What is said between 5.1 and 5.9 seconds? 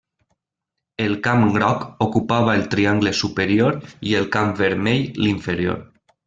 l'inferior.